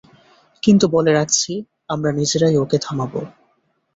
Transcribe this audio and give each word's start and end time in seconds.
কিন্ত 0.63 0.81
বলে 0.85 1.11
রাখছি, 1.13 1.51
আমরা 1.89 2.09
নিজেরাই 2.11 2.55
ওকে 2.57 2.77
থামাব। 2.81 3.13